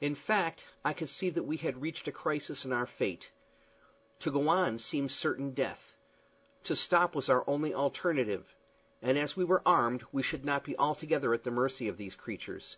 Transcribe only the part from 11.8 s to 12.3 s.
of these